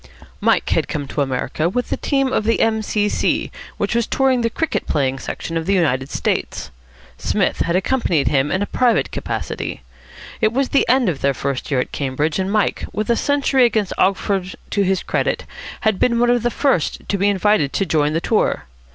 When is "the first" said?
16.41-17.07